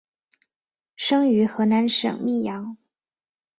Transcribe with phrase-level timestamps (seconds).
[0.95, 2.75] 生于河南省泌阳。